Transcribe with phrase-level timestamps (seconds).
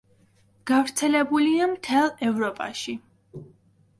[0.71, 2.95] გავრცელებულია მთელ ევროპაში.